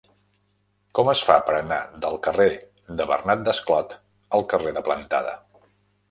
[0.99, 2.47] Com es fa per anar del carrer
[3.01, 3.93] de Bernat Desclot
[4.39, 5.35] al carrer de Plantada?